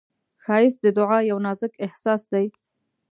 ښایست 0.43 0.79
د 0.83 0.87
دعا 0.97 1.19
یو 1.31 1.37
نازک 1.45 1.71
احساس 1.85 2.21
دی 2.31 2.45